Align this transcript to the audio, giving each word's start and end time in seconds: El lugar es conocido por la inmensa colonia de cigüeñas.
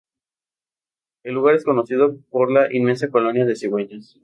El 1.23 1.35
lugar 1.35 1.53
es 1.53 1.63
conocido 1.63 2.17
por 2.31 2.51
la 2.51 2.73
inmensa 2.75 3.11
colonia 3.11 3.45
de 3.45 3.55
cigüeñas. 3.55 4.17